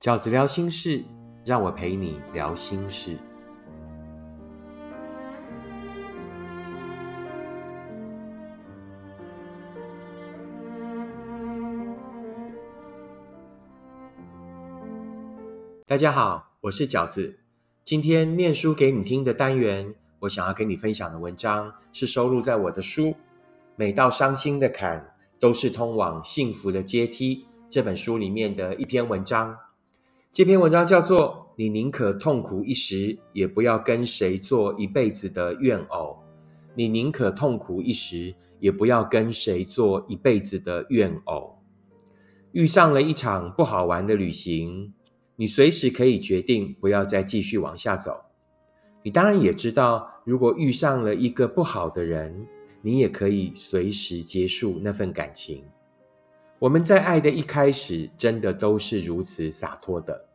[0.00, 1.04] 饺子聊心事，
[1.44, 3.18] 让我陪你聊心事。
[15.86, 17.38] 大家好，我是饺子。
[17.84, 23.08] 今天念书给你听的单元，我想要跟你分享的文章是收录在我的书
[23.76, 27.36] 《每道伤心的坎都是通往幸福的阶梯》
[27.68, 29.54] 这本书里面的一篇文章。
[30.32, 36.16] 这篇文章叫做《你宁可痛苦一时，也不要跟谁做一辈子的怨偶》。
[36.76, 41.58] 你宁可痛苦一时，也不要跟谁做一辈子的怨偶。
[42.52, 44.94] 遇上了一场不好玩的旅行。
[45.34, 48.14] 你随时可以决定不要再继续往下走。
[49.02, 52.46] 你当然也知道，如果遇上了一个不好的人，
[52.82, 55.64] 你也可以随时结束那份感情。
[56.60, 60.26] 我们在爱的一开始，真的都是如此洒脱的。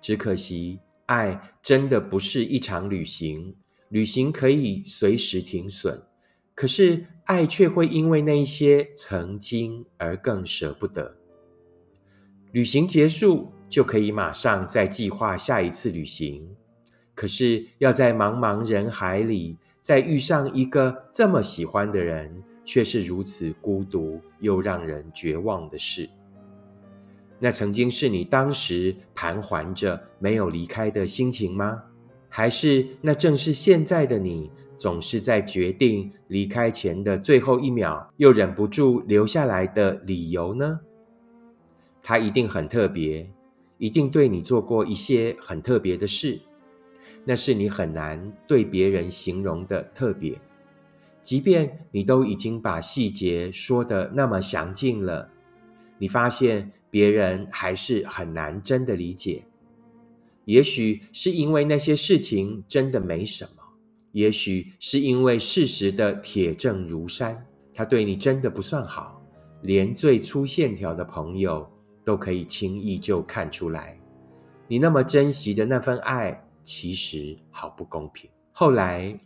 [0.00, 3.56] 只可惜，爱真的不是一场旅行，
[3.88, 6.02] 旅行可以随时停损，
[6.54, 11.16] 可是爱却会因为那些曾经而更舍不得。
[12.52, 13.52] 旅行结束。
[13.72, 16.46] 就可以马上再计划下一次旅行，
[17.14, 26.08] 可是要在茫茫人海里再遇上一个这么喜欢的人，却是如此孤独又让人绝望的事。
[27.38, 31.82] 那曾经是你当时盘桓着没有离开的心情吗？
[32.28, 40.80] 还是那正是现在的你，总是在决定离开前的最后一秒，又忍不住留下来的理由呢？
[42.02, 43.30] 他一定很特别。
[43.78, 46.38] 一定对你做过一些很特别的事，
[47.24, 50.40] 那是你很难对别人形容的特别。
[51.22, 55.30] 即便你都已经把细节说的那么详尽了，
[55.98, 59.44] 你发现别人还是很难真的理解。
[60.44, 63.62] 也许是因为那些事情真的没什么，
[64.12, 69.22] 也许是因为事实的铁证如山，他对你真的不算好，
[69.62, 71.68] 连最粗线条的朋友。
[72.04, 73.96] 都可以轻易就看出来，
[74.66, 78.28] 你那么珍惜的那份爱，其实好不公平。
[78.50, 79.16] 后来，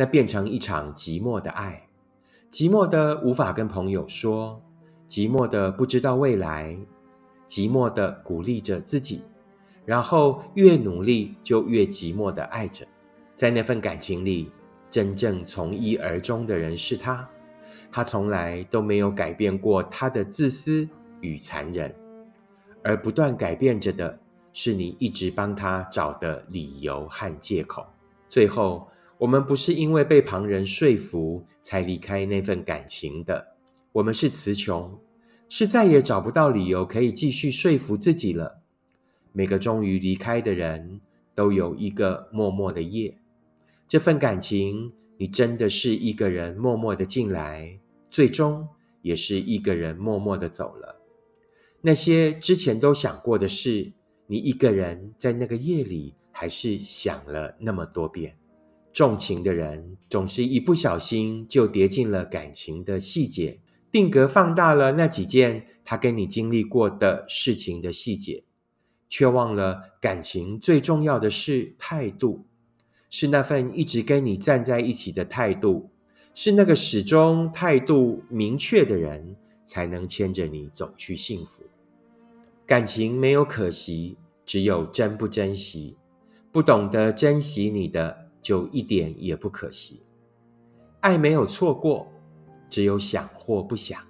[0.00, 1.88] 那变成一场寂寞的爱，
[2.52, 4.62] 寂寞的无法跟朋友说，
[5.08, 6.78] 寂寞的不知道未来，
[7.48, 9.22] 寂寞的鼓励着自己，
[9.84, 12.86] 然后越努力就越寂寞的爱着。
[13.34, 14.52] 在那份感情里，
[14.88, 17.28] 真正从一而终的人是他，
[17.90, 20.88] 他从来都没有改变过他的自私
[21.20, 21.92] 与残忍。
[22.84, 24.16] 而不断改变着的
[24.52, 27.84] 是你一直帮他找的理由和借口。
[28.28, 28.86] 最后，
[29.18, 33.56] 我们不是因为被旁人说服才离开那份感情的，
[33.92, 34.96] 我们是词穷，
[35.48, 38.62] 是再也找不到理由可以继续说服自己了。
[39.32, 41.00] 每个终于离开的人
[41.34, 43.18] 都有一个默默的夜，
[43.88, 48.68] 这份感情，你真的是一个人默默的进来，最终
[49.02, 51.02] 也是一个人默默的走了。
[51.80, 53.92] 那些之前都想过的事，
[54.28, 58.36] 你一个人在那个夜里还是想了那么多遍。
[58.98, 63.60] 重情的人总是一不小心就跌进了感情的细节，
[63.92, 68.42] 定格放大了那几件他跟你经历过的事情的细节，
[69.08, 72.44] 却忘了感情最重要的是态度，
[73.08, 75.90] 是那份一直跟你站在一起的态度，
[76.34, 79.36] 是那个始终态度明确的人。
[79.68, 81.62] 才能牵着你走去幸福。
[82.64, 84.16] 感情没有可惜，
[84.46, 85.94] 只有珍不珍惜。
[86.50, 90.02] 不懂得珍惜你的，就一点也不可惜。
[91.00, 92.10] 爱没有错过，
[92.68, 94.00] 只有想或不想。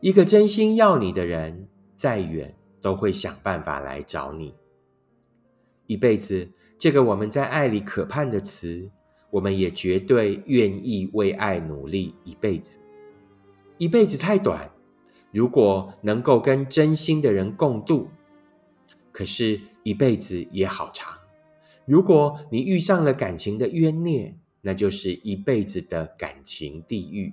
[0.00, 4.54] 一个真心要你的人，再远都会想办法来找你。
[5.86, 8.90] 一辈子，这个我们在爱里可盼的词，
[9.30, 12.78] 我们也绝对愿意为爱努力一辈子。
[13.78, 14.70] 一辈子太短。
[15.30, 18.08] 如果能够跟真心的人共度，
[19.12, 21.12] 可是一辈子也好长。
[21.88, 27.32] 如果你遇上了感情的冤孽，那就是一辈子的感情地狱。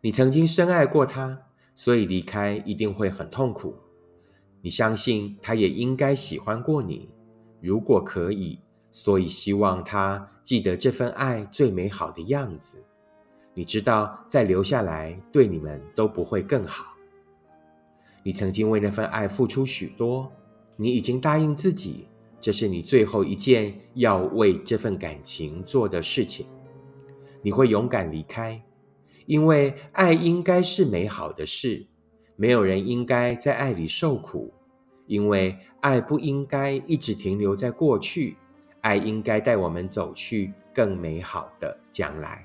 [0.00, 1.46] 你曾经深爱过他，
[1.76, 3.76] 所以离开一定会很痛苦。
[4.62, 7.08] 你相信他也应该喜欢过你，
[7.60, 8.58] 如果可以，
[8.90, 12.82] 所以希望他记得这份爱最美好的样子。
[13.54, 16.96] 你知道，再留下来对你们都不会更好。
[18.24, 20.32] 你曾经为那份爱付出许多，
[20.74, 22.08] 你已经答应自己，
[22.42, 26.44] 这是你最后一件要为这份感情做的事情。
[27.40, 28.60] 你会勇敢离开，
[29.26, 31.86] 因为爱应该是美好的事，
[32.34, 34.52] 没有人应该在爱里受苦，
[35.06, 38.36] 因为爱不应该一直停留在过去，
[38.80, 42.44] 爱应该带我们走去更美好的将来。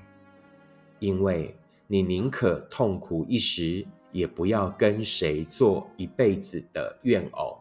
[1.00, 1.52] 因为
[1.88, 7.57] 你宁可痛苦一时，也不要跟谁做一辈子的怨偶。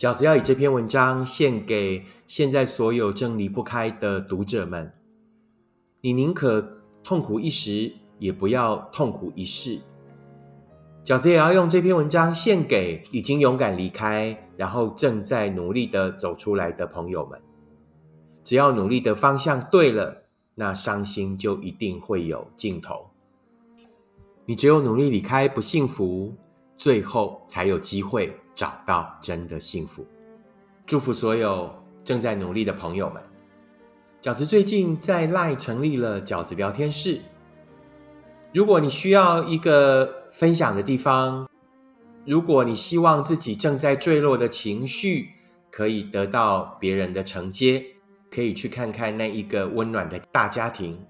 [0.00, 4.90] 饺子要以这篇文章献给现在所有正离不开的读者们。
[6.00, 6.66] 你宁可
[7.04, 9.78] 痛苦一时，也不要痛苦一世。
[11.04, 17.38] 饺子也要用这篇文章献给已经勇敢离开，然后正在努力的走出来的朋友们。
[18.42, 20.22] 只要努力的方向对了，
[20.54, 23.10] 那伤心就一定会有尽头。
[24.46, 26.34] 你只有努力离开不幸福，
[26.74, 30.06] 最后才有机会找到真的幸福。
[30.86, 31.72] 祝福所有
[32.04, 33.22] 正在努力的朋友们。
[34.20, 37.20] 饺子最近在赖成立了饺子聊天室。
[38.52, 41.48] 如果你需要一个分享的地方，
[42.26, 45.30] 如果你希望自己正在坠落的情绪
[45.70, 47.84] 可以得到别人的承接，
[48.30, 51.02] 可以去看看那一个温暖的大家庭。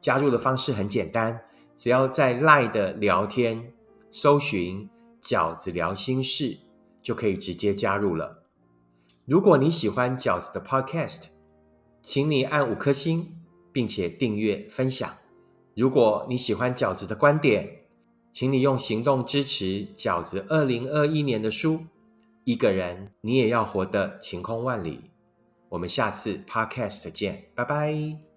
[0.00, 1.40] 加入的方式很简单，
[1.74, 3.72] 只要在赖的聊天
[4.12, 4.88] 搜寻
[5.20, 6.56] “饺子聊心事”，
[7.06, 8.42] 就可以直接加入了。
[9.26, 11.26] 如果你喜欢饺子的 Podcast，
[12.02, 13.36] 请你按五颗星，
[13.70, 15.08] 并且订阅分享。
[15.76, 17.82] 如果你喜欢饺子的观点，
[18.32, 21.84] 请你用行动支持饺子二零二一年的书。
[22.42, 25.12] 一个人，你也要活得晴空万里。
[25.68, 28.35] 我们下次 Podcast 见，拜拜。